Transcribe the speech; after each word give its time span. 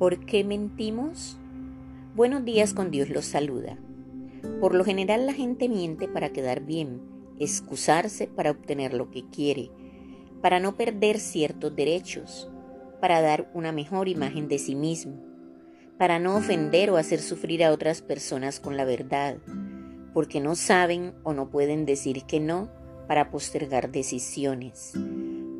¿Por 0.00 0.24
qué 0.24 0.44
mentimos? 0.44 1.36
Buenos 2.16 2.42
días 2.46 2.72
con 2.72 2.90
Dios 2.90 3.10
los 3.10 3.26
saluda. 3.26 3.76
Por 4.58 4.74
lo 4.74 4.82
general 4.82 5.26
la 5.26 5.34
gente 5.34 5.68
miente 5.68 6.08
para 6.08 6.30
quedar 6.30 6.62
bien, 6.62 7.02
excusarse 7.38 8.26
para 8.26 8.50
obtener 8.50 8.94
lo 8.94 9.10
que 9.10 9.26
quiere, 9.28 9.70
para 10.40 10.58
no 10.58 10.74
perder 10.78 11.18
ciertos 11.18 11.76
derechos, 11.76 12.50
para 13.02 13.20
dar 13.20 13.50
una 13.52 13.72
mejor 13.72 14.08
imagen 14.08 14.48
de 14.48 14.58
sí 14.58 14.74
mismo, 14.74 15.22
para 15.98 16.18
no 16.18 16.34
ofender 16.34 16.88
o 16.88 16.96
hacer 16.96 17.20
sufrir 17.20 17.62
a 17.62 17.70
otras 17.70 18.00
personas 18.00 18.58
con 18.58 18.78
la 18.78 18.86
verdad, 18.86 19.36
porque 20.14 20.40
no 20.40 20.54
saben 20.54 21.12
o 21.24 21.34
no 21.34 21.50
pueden 21.50 21.84
decir 21.84 22.24
que 22.24 22.40
no 22.40 22.70
para 23.06 23.30
postergar 23.30 23.92
decisiones, 23.92 24.94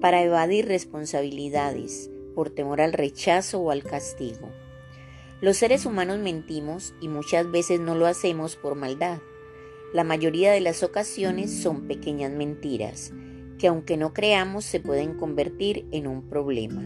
para 0.00 0.22
evadir 0.22 0.64
responsabilidades, 0.64 2.10
por 2.40 2.48
temor 2.48 2.80
al 2.80 2.94
rechazo 2.94 3.60
o 3.60 3.70
al 3.70 3.82
castigo. 3.82 4.48
Los 5.42 5.58
seres 5.58 5.84
humanos 5.84 6.20
mentimos 6.20 6.94
y 6.98 7.08
muchas 7.08 7.50
veces 7.50 7.80
no 7.80 7.94
lo 7.94 8.06
hacemos 8.06 8.56
por 8.56 8.76
maldad. 8.76 9.18
La 9.92 10.04
mayoría 10.04 10.50
de 10.50 10.62
las 10.62 10.82
ocasiones 10.82 11.52
son 11.52 11.86
pequeñas 11.86 12.32
mentiras, 12.32 13.12
que 13.58 13.66
aunque 13.66 13.98
no 13.98 14.14
creamos 14.14 14.64
se 14.64 14.80
pueden 14.80 15.18
convertir 15.18 15.86
en 15.92 16.06
un 16.06 16.30
problema. 16.30 16.82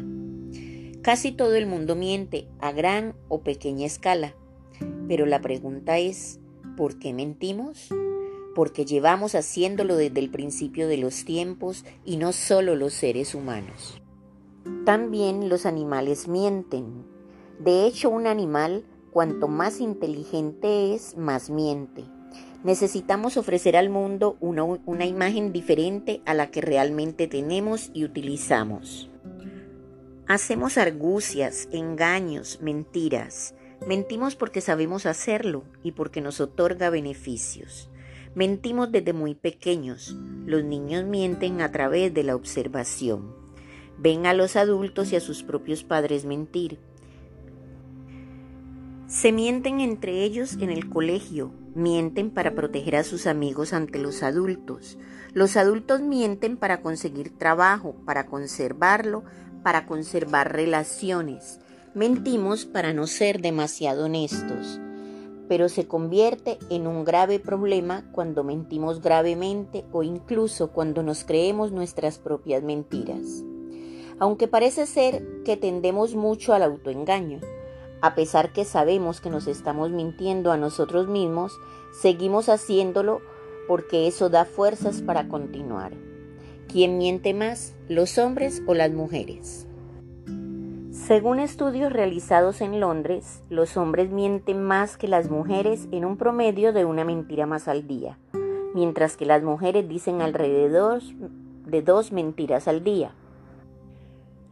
Casi 1.03 1.31
todo 1.31 1.55
el 1.55 1.67
mundo 1.67 1.95
miente 1.95 2.49
a 2.59 2.73
gran 2.73 3.15
o 3.29 3.45
pequeña 3.45 3.87
escala, 3.87 4.35
pero 5.07 5.25
la 5.25 5.41
pregunta 5.41 5.99
es, 5.99 6.41
¿por 6.77 6.99
qué 6.99 7.13
mentimos? 7.13 7.91
Porque 8.57 8.85
llevamos 8.85 9.37
haciéndolo 9.37 9.95
desde 9.95 10.19
el 10.19 10.31
principio 10.31 10.89
de 10.89 10.97
los 10.97 11.25
tiempos 11.25 11.85
y 12.05 12.17
no 12.17 12.33
solo 12.33 12.75
los 12.75 12.93
seres 12.93 13.37
humanos. 13.37 14.01
También 14.85 15.49
los 15.49 15.67
animales 15.67 16.29
mienten. 16.29 17.05
De 17.59 17.87
hecho, 17.87 18.11
un 18.11 18.27
animal, 18.27 18.85
cuanto 19.11 19.49
más 19.49 19.81
inteligente 19.81 20.95
es, 20.95 21.17
más 21.17 21.51
miente. 21.51 22.05
Necesitamos 22.65 23.37
ofrecer 23.37 23.77
al 23.77 23.91
mundo 23.91 24.39
una, 24.41 25.05
imagen 25.05 25.53
diferente 25.53 26.23
a 26.25 26.33
la 26.33 26.51
que 26.51 26.63
realmente 26.63 27.27
tenemos 27.27 27.91
y 27.93 28.05
utilizamos. 28.05 29.11
Hacemos 30.27 30.79
argucias, 30.79 31.69
engaños, 31.71 32.61
mentiras. 32.63 33.55
Mentimos 33.87 34.35
porque 34.35 34.63
sabemos 34.63 35.05
hacerlo 35.05 35.65
y 35.83 35.93
porque 35.93 36.23
nos 36.23 36.41
otorga 36.41 36.89
beneficios. 36.89 37.91
Mentimos 38.35 38.91
desde 38.91 39.13
muy 39.13 39.35
pequeños. 39.35 40.17
Los 40.47 40.65
niños 40.65 41.05
mienten 41.05 41.61
a 41.61 41.71
través 41.71 42.15
de 42.15 42.23
la 42.23 42.35
observación. 42.35 43.44
Ven 43.99 44.27
a 44.27 44.35
los 44.35 44.57
adultos 44.57 45.13
y 45.13 45.17
a 45.17 45.21
sus 45.21 45.43
propios 45.43 45.85
padres 45.85 46.25
mentir. 46.25 46.79
Se 49.07 49.31
mienten 49.31 49.81
entre 49.81 50.25
ellos 50.25 50.55
en 50.55 50.71
el 50.71 50.91
colegio, 50.91 51.53
mienten 51.75 52.31
para 52.31 52.55
proteger 52.55 52.97
a 52.97 53.05
sus 53.05 53.29
amigos 53.29 53.73
ante 53.73 54.01
los 54.01 54.23
adultos. 54.25 54.99
Los 55.33 55.57
adultos 55.57 56.01
mienten 56.01 56.57
para 56.57 56.81
conseguir 56.81 57.39
trabajo, 57.39 57.95
para 58.05 58.27
conservarlo, 58.27 59.23
para 59.63 59.87
conservar 59.87 60.53
relaciones. 60.53 61.61
Mentimos 61.95 62.67
para 62.67 62.93
no 62.93 63.07
ser 63.07 63.41
demasiado 63.41 64.07
honestos. 64.07 64.81
Pero 65.49 65.69
se 65.69 65.87
convierte 65.87 66.59
en 66.69 66.89
un 66.89 67.05
grave 67.05 67.39
problema 67.39 68.05
cuando 68.11 68.43
mentimos 68.43 69.01
gravemente 69.01 69.85
o 69.93 70.03
incluso 70.03 70.73
cuando 70.73 71.05
nos 71.05 71.25
creemos 71.25 71.71
nuestras 71.71 72.19
propias 72.19 72.63
mentiras 72.65 73.45
aunque 74.19 74.49
parece 74.49 74.87
ser 74.87 75.25
que 75.45 75.57
tendemos 75.57 76.15
mucho 76.15 76.55
al 76.55 76.63
autoengaño. 76.63 77.41
A 78.01 78.15
pesar 78.15 78.53
que 78.53 78.65
sabemos 78.65 79.21
que 79.21 79.31
nos 79.31 79.47
estamos 79.47 79.91
mintiendo 79.91 80.53
a 80.53 80.57
nosotros 80.57 81.09
mismos, 81.09 81.59
seguimos 81.93 82.49
haciéndolo 82.49 83.21
porque 83.67 84.07
eso 84.07 84.29
da 84.29 84.45
fuerzas 84.45 85.03
para 85.03 85.29
continuar. 85.29 85.93
¿Quién 86.69 86.99
miente 86.99 87.35
más, 87.35 87.75
los 87.89 88.19
hombres 88.19 88.63
o 88.67 88.75
las 88.75 88.91
mujeres? 88.91 89.67
Según 90.91 91.39
estudios 91.39 91.93
realizados 91.93 92.61
en 92.61 92.81
Londres, 92.81 93.43
los 93.51 93.77
hombres 93.77 94.11
mienten 94.11 94.63
más 94.63 94.97
que 94.97 95.09
las 95.09 95.31
mujeres 95.31 95.87
en 95.93 96.05
un 96.05 96.17
promedio 96.17 96.73
de 96.73 96.85
una 96.85 97.05
mentira 97.05 97.47
más 97.47 97.69
al 97.69 97.87
día, 97.87 98.19
mientras 98.75 99.17
que 99.17 99.27
las 99.27 99.43
mujeres 99.43 99.89
dicen 99.89 100.23
alrededor 100.23 101.03
de 101.67 101.83
dos 101.83 102.13
mentiras 102.13 102.69
al 102.69 102.85
día. 102.85 103.13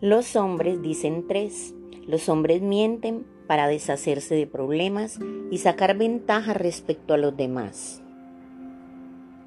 Los 0.02 0.34
hombres 0.34 0.82
dicen 0.82 1.28
tres. 1.28 1.76
Los 2.08 2.28
hombres 2.28 2.60
mienten 2.60 3.24
para 3.46 3.68
deshacerse 3.68 4.34
de 4.34 4.48
problemas 4.48 5.20
y 5.52 5.58
sacar 5.58 5.96
ventaja 5.96 6.54
respecto 6.54 7.14
a 7.14 7.18
los 7.18 7.36
demás. 7.36 8.02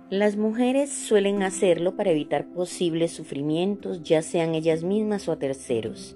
Las 0.09 0.38
mujeres 0.38 0.89
suelen 0.91 1.43
hacerlo 1.43 1.97
para 1.97 2.11
evitar 2.11 2.47
posibles 2.53 3.11
sufrimientos, 3.11 4.01
ya 4.01 4.21
sean 4.21 4.55
ellas 4.55 4.85
mismas 4.85 5.27
o 5.27 5.33
a 5.33 5.39
terceros. 5.39 6.16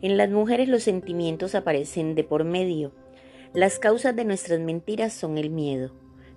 En 0.00 0.16
las 0.16 0.30
mujeres 0.30 0.70
los 0.70 0.82
sentimientos 0.82 1.54
aparecen 1.54 2.14
de 2.14 2.24
por 2.24 2.44
medio. 2.44 2.94
Las 3.52 3.78
causas 3.78 4.16
de 4.16 4.24
nuestras 4.24 4.60
mentiras 4.60 5.12
son 5.12 5.36
el 5.36 5.50
miedo, 5.50 5.92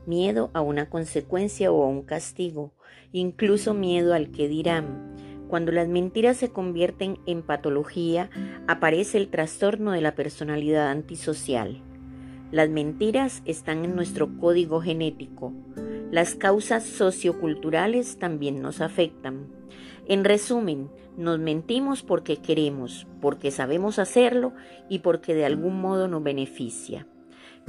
miedo 0.05 0.51
a 0.53 0.59
una 0.59 0.89
consecuencia 0.89 1.71
o 1.71 1.81
a 1.81 1.87
un 1.87 2.01
castigo, 2.01 2.73
incluso 3.13 3.73
miedo 3.73 4.13
al 4.13 4.31
que 4.31 4.49
dirán, 4.49 5.15
cuando 5.47 5.71
las 5.71 5.87
mentiras 5.87 6.37
se 6.37 6.49
convierten 6.49 7.19
en 7.25 7.41
patología, 7.41 8.29
aparece 8.67 9.17
el 9.17 9.29
trastorno 9.29 9.91
de 9.91 10.01
la 10.01 10.15
personalidad 10.15 10.89
antisocial. 10.89 11.81
Las 12.51 12.69
mentiras 12.69 13.41
están 13.45 13.83
en 13.83 13.95
nuestro 13.95 14.37
código 14.37 14.81
genético. 14.81 15.53
Las 16.11 16.35
causas 16.35 16.83
socioculturales 16.83 18.19
también 18.19 18.61
nos 18.61 18.79
afectan. 18.79 19.47
En 20.07 20.23
resumen, 20.23 20.89
nos 21.17 21.39
mentimos 21.39 22.03
porque 22.03 22.37
queremos, 22.37 23.07
porque 23.19 23.51
sabemos 23.51 23.99
hacerlo 23.99 24.53
y 24.87 24.99
porque 24.99 25.33
de 25.33 25.45
algún 25.45 25.81
modo 25.81 26.07
nos 26.07 26.23
beneficia. 26.23 27.07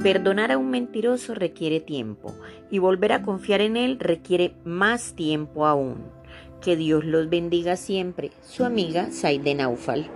Perdonar 0.00 0.52
a 0.52 0.58
un 0.58 0.70
mentiroso 0.70 1.34
requiere 1.34 1.80
tiempo 1.80 2.32
y 2.70 2.78
volver 2.78 3.12
a 3.12 3.22
confiar 3.22 3.60
en 3.60 3.76
él 3.76 3.98
requiere 3.98 4.54
más 4.64 5.14
tiempo 5.14 5.66
aún. 5.66 6.17
Que 6.62 6.76
Dios 6.76 7.04
los 7.04 7.28
bendiga 7.28 7.76
siempre. 7.76 8.30
Su 8.46 8.64
amiga 8.64 9.10
Saide 9.10 9.54
Naufal. 9.54 10.10